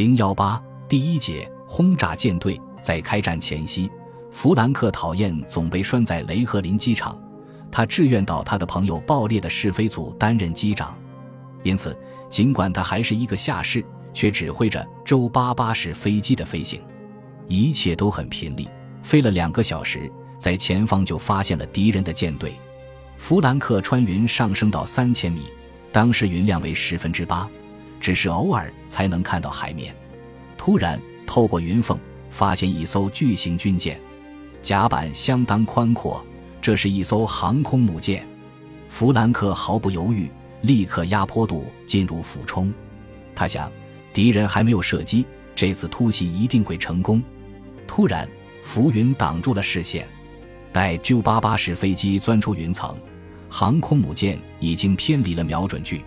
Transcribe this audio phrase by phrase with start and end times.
[0.00, 0.58] 零幺八
[0.88, 3.90] 第一节轰炸舰队在开战前夕，
[4.30, 7.22] 弗兰克讨厌总被拴在雷赫林机场，
[7.70, 10.96] 他志愿到他的朋友爆裂的试飞组担任机长，
[11.64, 11.94] 因此
[12.30, 13.84] 尽管他还是一个下士，
[14.14, 16.80] 却指挥着周八八式飞机的飞行，
[17.46, 18.66] 一切都很频利。
[19.02, 22.54] 飞了两个小时，在前方就发现了敌人的舰队。
[23.18, 25.42] 弗兰克穿云上升到三千米，
[25.92, 27.46] 当时云量为十分之八，
[28.00, 29.94] 只是偶尔才能看到海面。
[30.56, 31.98] 突然，透过云缝
[32.30, 34.00] 发现一艘巨型军舰，
[34.60, 36.24] 甲板相当宽阔，
[36.60, 38.26] 这是一艘航空母舰。
[38.88, 40.28] 弗兰克毫不犹豫，
[40.62, 42.72] 立刻压坡度进入俯冲。
[43.34, 43.70] 他想，
[44.12, 47.22] 敌人还没有射击，这次突袭一定会成功。
[47.86, 48.28] 突然，
[48.62, 50.06] 浮云挡住了视线，
[50.72, 52.96] 待 J-88 式飞机钻出云层，
[53.48, 56.02] 航空母舰已经偏离了瞄准距。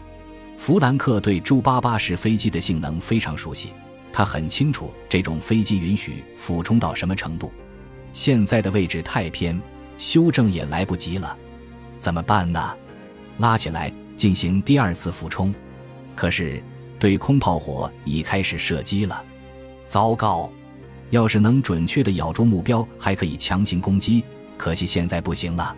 [0.58, 3.72] 弗兰克对 J-88 式飞机的性能非常熟悉，
[4.12, 7.52] 他很清楚这种飞机允许俯冲到什么程度。
[8.14, 9.60] 现在的位置太偏，
[9.98, 11.36] 修正也来不及了，
[11.98, 12.76] 怎么办呢？
[13.40, 15.54] 拉起来进行第二次俯冲，
[16.16, 16.64] 可是
[17.00, 19.24] 对空炮火已开始射击了，
[19.88, 20.50] 糟糕！
[21.10, 24.24] 要是能准确地咬住目标，还可以强行攻击。
[24.58, 25.76] 可惜现在不行了。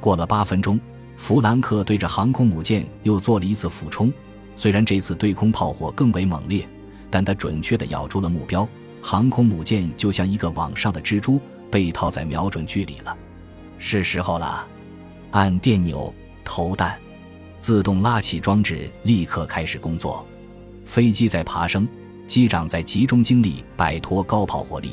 [0.00, 0.80] 过了八分钟，
[1.16, 4.12] 弗兰克对着航空母舰又做了一次俯冲。
[4.54, 6.66] 虽然这次对空炮火更为猛烈，
[7.10, 8.66] 但他准确地咬住了目标。
[9.02, 13.16] 航空母舰就像一个网上的蜘蛛，被套在瞄准距离了。
[13.78, 14.66] 是时候了，
[15.30, 16.12] 按电钮
[16.44, 16.98] 投弹，
[17.58, 20.26] 自动拉起装置立刻开始工作。
[20.84, 21.86] 飞机在爬升。
[22.26, 24.90] 机长在集中精力摆脱高炮火力，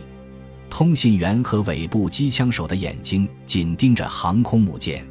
[0.69, 5.03] 通信员和尾部机枪手的眼睛紧盯着航空母舰。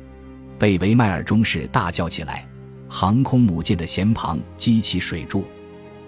[0.63, 2.47] 贝维迈尔中士大叫起来
[2.89, 5.45] ：“航空母舰的舷旁激起水柱！”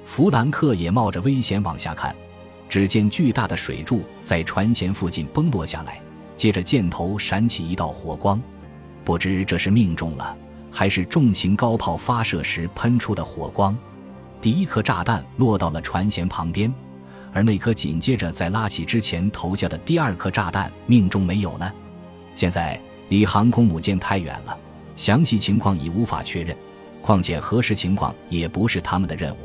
[0.06, 2.14] 弗兰克也冒着危险往下看，
[2.68, 6.00] 只见巨大的水柱在船舷附近崩落下来，
[6.36, 8.40] 接着箭头闪起一道火光，
[9.04, 10.36] 不知这是命中了，
[10.70, 13.76] 还是重型高炮发射时喷出的火光。
[14.40, 16.72] 第一颗炸弹落到了船舷旁边，
[17.32, 21.68] 而那颗紧接着在拉起之前投下的第二颗炸弹命中没有呢？
[22.36, 24.58] 现在离航空母舰太远了，
[24.96, 26.56] 详细情况已无法确认。
[27.02, 29.38] 况且核实情况也不是他们的任务，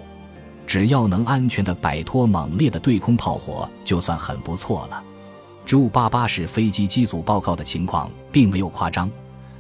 [0.65, 5.03] 只要能安全地摆脱猛烈的对空炮火，就算很不错了。
[5.65, 9.11] J-88 式飞机机组报告的情况并没有夸张，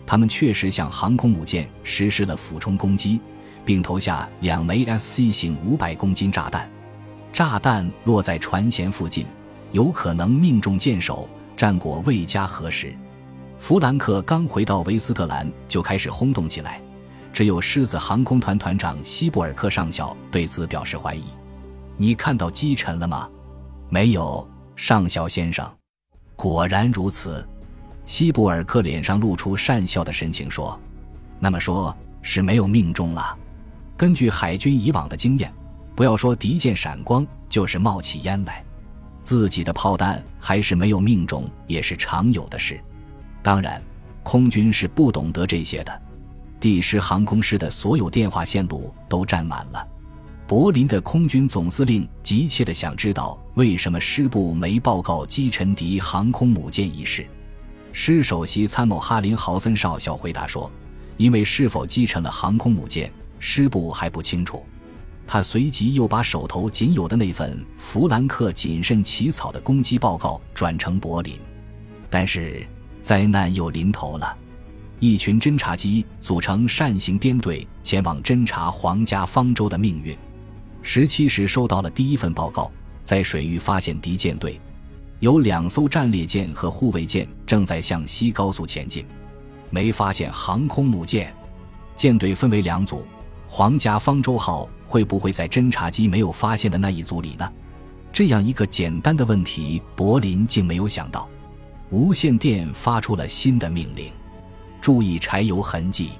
[0.05, 3.19] 他们确实向航空母舰实施了俯冲攻击。
[3.65, 6.67] 并投下两枚 SC 型五百公斤炸弹，
[7.31, 9.27] 炸弹落在船舷附近，
[9.73, 12.95] 有可能命中舰首，战果未加核实。
[13.59, 16.81] 弗兰克刚回到维斯特兰，就开始轰动起来。
[17.33, 21.23] 只有狮子航空团团长希布尔克上校对此表示怀疑
[21.97, 23.29] ：“你看到击沉了吗
[23.91, 24.47] ？”“没有，
[24.77, 25.69] 上校先生。
[26.37, 27.45] ”“果然如此。”
[28.05, 30.79] 希布尔克脸上露出讪笑的神情说
[31.37, 33.37] ：“那么说是没有命中了。”
[33.95, 35.53] 根据海军以往的经验，
[35.95, 38.63] 不要说敌舰闪光，就是冒起烟来，
[39.21, 42.81] 自己的炮弹还是没有命中，也是常有的事。
[43.41, 43.81] 当然，
[44.23, 46.01] 空军是不懂得这些的。
[46.59, 49.87] 第十航空师的所有电话线路都占满了。
[50.45, 57.25] 柏林的空军总司令急切地想知道为什么师部没报告击沉敌航空母舰一事。
[57.93, 60.69] 师首席参谋哈林豪森少校回答说
[61.17, 64.65] ：“因为是否击沉了航空母舰。”师部还不清楚，
[65.25, 71.39] 他随即又把手头仅有的那份弗兰克谨慎起草的攻击报告转呈柏林，
[72.09, 72.67] 但是
[73.09, 74.37] 灾难又临头了。
[74.99, 80.15] 一群侦察机组成扇形编队前往侦察皇家方舟的命运。
[80.83, 82.71] 十七时收到了第一份报告，
[83.03, 84.61] 在水域发现敌舰队，
[85.21, 89.03] 有两艘战列舰和护卫舰正在向西高速前进，
[89.71, 91.33] 没发现航空母舰。
[91.95, 93.03] 舰队分为两组。
[93.47, 97.51] 皇家方舟号会不会在侦察机没有发现的那一组里呢？
[98.13, 101.27] 这样一个简单的问题，柏林竟没有想到。
[101.91, 104.11] 无线电发出了新的命令：
[104.79, 106.11] 注意柴油痕迹。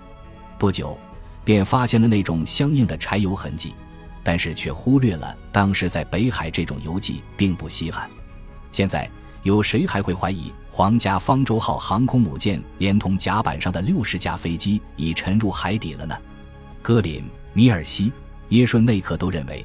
[0.57, 0.98] 不久，
[1.45, 3.75] 便发现了那种相应的柴油痕迹，
[4.24, 8.10] 但是却忽略了当时在北海这种油迹并不稀罕。
[8.71, 9.07] 现在，
[9.44, 16.18] 有谁还会怀疑皇家方舟号航空母舰连同甲板上的六十架飞机已沉入海底了呢？
[16.81, 17.24] 戈林、
[17.54, 18.12] 米尔西、
[18.50, 19.63] 耶顺内克都认为，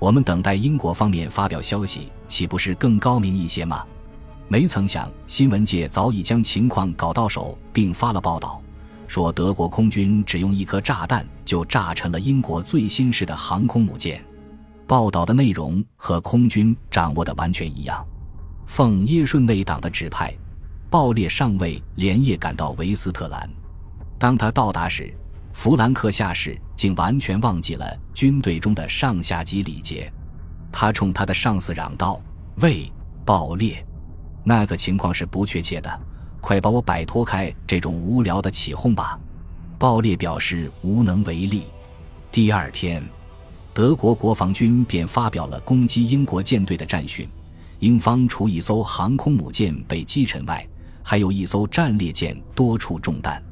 [0.00, 3.84] 我们等待英国方面发表消息，岂不是更高明一些吗？
[4.50, 8.62] 没曾想，新闻界早已将情况搞到手，并发了报道，
[9.06, 14.24] 说德国空军只用一颗炸弹就炸沉了英国最新式的航空母舰。
[14.86, 18.02] 报道的内容和空军掌握的完全一样。
[18.64, 20.34] 奉耶顺内党的指派，
[20.88, 23.46] 鲍列上尉连夜赶到维斯特兰。
[24.18, 25.12] 当他到达时，
[25.52, 27.84] 弗兰克下士竟完全忘记了
[28.14, 30.10] 军队中的上下级礼节。
[30.72, 32.18] 他冲他的上司嚷道
[32.60, 32.90] ：“喂，
[33.26, 33.84] 鲍列，
[34.48, 36.00] 那个情况是不确切的，
[36.40, 39.20] 快把我摆脱开这种无聊的起哄吧！”
[39.78, 41.64] 鲍列表示无能为力。
[42.32, 43.06] 第二天，
[43.74, 47.28] 德国国防军便发表了攻击英国舰队的战讯。
[47.80, 50.66] 英方除一艘航空母舰被击沉外，
[51.02, 53.44] 还有一艘战列舰多处中弹，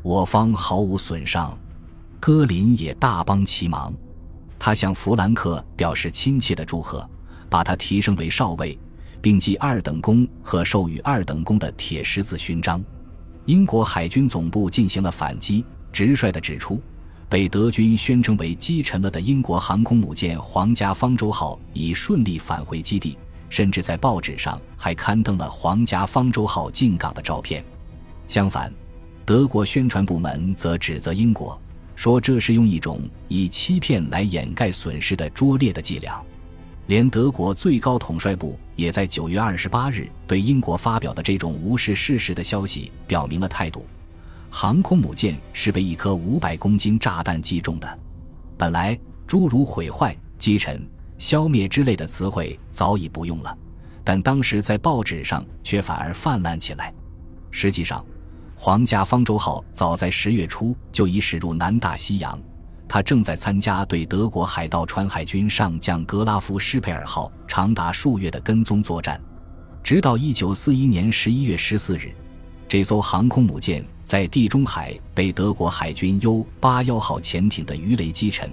[0.00, 1.58] 我方毫无损伤。
[2.20, 3.92] 戈林也大帮其忙，
[4.60, 7.04] 他向弗兰克表示亲切的祝贺，
[7.50, 8.78] 把他提升为少尉，
[9.26, 12.80] 并记二等功和授予二等功的铁十字勋章。
[13.46, 16.80] 英国海军总部进行了反击，直率地指出，
[17.28, 23.18] 被德军宣称为击沉了的英国航空母舰“皇家方舟号”已顺利返回基地，
[23.50, 27.64] 甚至在报纸上还刊登了“皇家方舟号”进港的照片。
[28.28, 28.72] 相反，
[29.24, 31.60] 德国宣传部门则指责英国，
[31.96, 36.22] 说这是用一种以欺骗来掩盖损失的拙劣的伎俩。
[36.86, 43.84] 连德国最高统帅部也在九月二十八日对英国发表的这种无视事实的消息表明了态度：
[44.50, 47.98] 航空母舰是被一颗五百公斤炸弹击中的。
[48.56, 50.80] 本来诸如毁坏、击沉、
[51.18, 53.56] 消灭之类的词汇早已不用了，
[54.04, 56.94] 但当时在报纸上却反而泛滥起来。
[57.50, 58.04] 实际上，
[58.54, 62.40] 皇家方舟号早在十月初就已驶入南大西洋。
[62.88, 69.20] 他正在参加对德国海盗船海军上将格拉夫施佩尔号长达数月的跟踪作战，
[69.82, 72.14] 直到1941年11月14日，
[72.68, 78.50] 这艘航空母舰在地中海被德国海军 U-81 号潜艇的鱼雷击沉，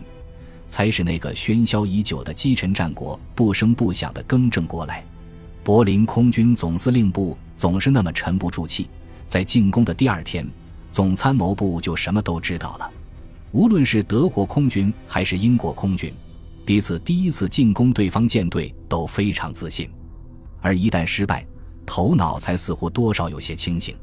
[0.67, 5.05] 才使那个喧嚣已久的击沉战果不声不响地更正过来。
[5.63, 8.89] 柏林空军总司令部总是那么沉不住气，
[9.25, 10.45] 在进攻的第二天，
[10.91, 12.91] 总参谋部就什么都知道了。
[13.53, 16.11] 无论是德国空军还是英国空军，
[16.65, 19.87] 彼此第一次进攻对方舰队都非常自信，
[20.59, 21.45] 而一旦失败，
[21.85, 23.95] 头脑才似乎多少有些清醒。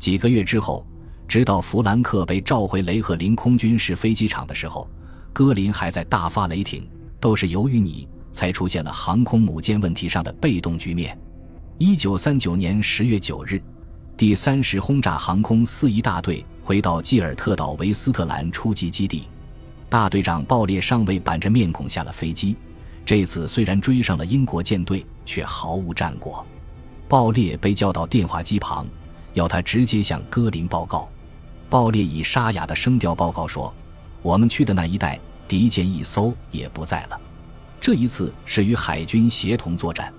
[0.00, 0.84] 几个月之后，
[1.28, 4.90] 直到弗兰克被召回雷赫林空军事飞机场的时候，
[5.32, 6.84] 戈林还在大发雷霆，
[7.20, 11.16] 都是由于你才出现了航空母舰问题上的被动局面。
[11.78, 13.62] 一九三九年十月九日。
[14.16, 19.24] 第三十轰炸航空四一大队回到基尔特岛维斯特兰初级基地，
[19.88, 22.54] 大队长鲍列尚未板着面孔下了飞机。
[23.04, 26.46] 这次虽然追上了英国舰队，却毫无战果。
[27.08, 28.86] 鲍列被叫到电话机旁，
[29.34, 31.08] 要他直接向戈林报告。
[31.68, 33.74] 鲍列以沙哑的声调报告说
[34.22, 35.18] ：“我们去的那一带，
[35.48, 37.20] 敌舰一艘也不在了。
[37.80, 40.14] 这一次是与海军协同作战，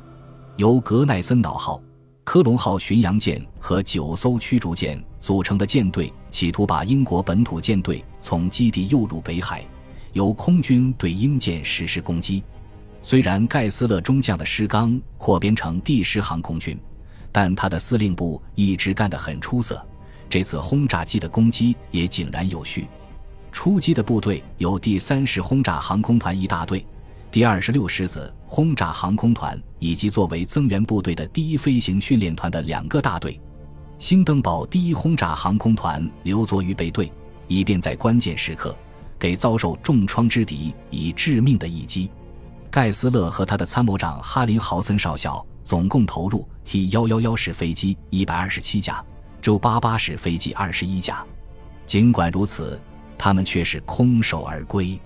[0.57, 1.81] 由格奈森岛号。”
[2.23, 9.65] 科隆号巡洋舰和九艘驱逐舰组成的舰队，企图把英国本土舰队从基地诱入北海，
[10.13, 12.43] 由空军对英舰实施攻击。
[13.01, 16.77] 虽然盖斯勒中将的师纲扩编成第十航空军，
[17.31, 19.83] 但他的司令部一直干得很出色。
[20.29, 22.87] 这次轰炸机的攻击也井然有序。
[23.51, 26.85] 出击的部队有第三十轰炸航空团一大队。
[27.31, 33.41] 第二十六师子轰炸航空团以及作为增援部队的第一飞行训练团的两个大队，
[33.97, 37.11] 兴登堡第一轰炸航空团留作预备队，
[37.47, 38.77] 以便在关键时刻
[39.17, 42.11] 给遭受重创之敌以致命的一击。
[42.69, 49.03] 盖斯勒和他的参谋长哈林豪森少校总共投入 T 幺幺幺式飞机一百二十七架，
[49.41, 51.25] 周八八式飞机二十一架。
[51.87, 52.79] 尽管如此，
[53.17, 54.97] 他们却是空手而归。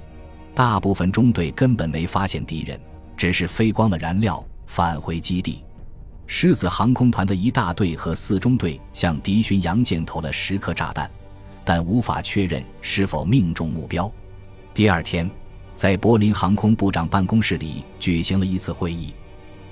[0.53, 2.77] 大部分中队根本没发现敌人，
[3.15, 5.63] 只是飞光了燃料返回基地。
[6.27, 11.09] 狮子航空团的一大队和四中队向敌巡洋舰投了十颗炸弹，
[11.63, 14.11] 但无法确认是否命中目标。
[14.73, 15.29] 第二天，
[15.73, 19.13] 在柏林航空部长办公室里举行了一次会议。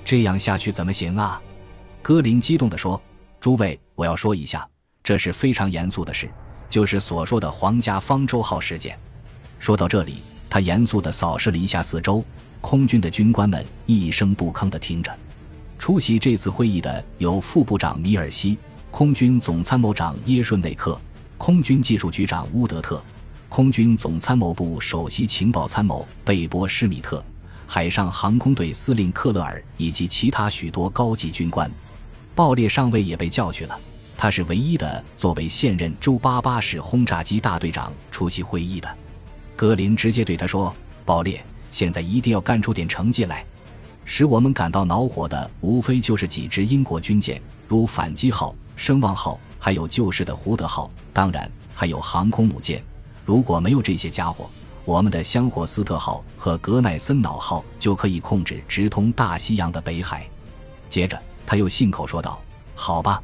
[0.04, 1.42] 这样下去怎么行啊？
[2.00, 3.00] 戈林激动地说
[3.40, 4.68] ：“诸位，我要说一下，
[5.02, 6.30] 这是非常严肃的事，
[6.70, 8.98] 就是所说的皇家方舟号事件。”
[9.58, 10.22] 说到这里。
[10.50, 12.24] 他严肃地扫视了一下四周，
[12.66, 15.14] 空军的军官们一声不吭地听着。
[15.78, 18.56] 出席这次会议的有副部长米尔西、
[18.90, 20.98] 空军总参谋长耶顺内克、
[21.36, 23.04] 空军技术局长乌德特、
[23.50, 27.22] 空军总参谋部首席情报参谋贝波施米特、
[27.66, 31.70] 海上航空队司令克勒尔以及其他许多高级军官。
[32.34, 33.78] 爆裂上尉也被叫去了，
[34.16, 38.88] 他是唯一的作为现任周八八式轰炸机大队长出席会议的。
[39.54, 41.44] 格林直接对他说：“鲍列，
[41.74, 43.44] 现在一定要干出点成绩来。
[44.04, 52.80] 使我们感到恼火的，无非就是几支英国军舰，如反击号、声望号，还有旧式的胡德号，当然还有航空母舰。
[53.24, 54.48] 如果没有这些家伙，
[54.84, 60.24] 我们的香霍斯特号和格奈森瑙号就可以控制直通大西洋的北海。
[60.88, 62.40] 接着，他又信口说道
[62.76, 63.20] ：“好吧，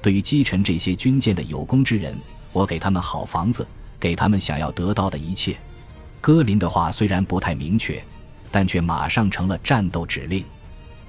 [0.00, 2.16] 对于击沉这些军舰的有功之人，
[2.54, 3.66] 我给他们好房子，
[3.98, 5.54] 给他们想要得到的一切。”
[6.20, 8.02] 戈林的话虽然不太明确。
[8.52, 10.44] 但却马上成了战斗指令。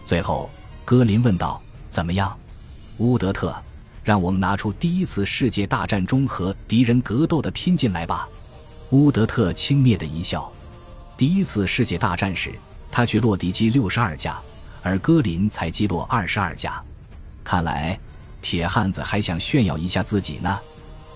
[0.06, 0.48] 最后，
[0.86, 2.38] 戈林问道：“怎么样，
[2.98, 3.56] 乌德特？
[4.03, 8.30] 让我们拿出第一次世界大战中和敌人格斗的拼劲来吧。”
[8.91, 10.51] 乌德特轻蔑的一笑。
[11.18, 12.53] 第一次世界大战时，
[12.91, 14.39] 他去落敌机六十二架，
[14.84, 16.80] 而戈林才击落二十二架。
[17.44, 18.00] 看来，
[18.39, 20.60] 铁汉子还想炫耀一下自己呢。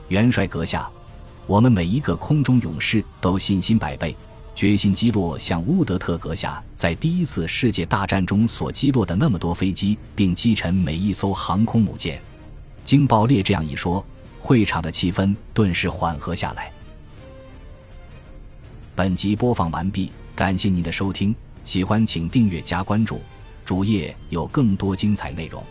[0.07, 0.89] 元帅阁下，
[1.47, 4.15] 我们每一个空中勇士都信心百倍。
[4.55, 12.21] 决心击落像乌德特阁下在第一次世界大战中所击落的那么多飞机，并击沉每一艘航空母舰。
[12.85, 14.03] 经爆裂这样一说，
[14.39, 16.71] 会场的气氛顿时缓和下来。
[18.95, 21.35] 本集播放完毕，感谢您的收听，
[21.65, 23.19] 喜欢请订阅加关注，
[23.65, 25.61] 主页有更多精彩内容。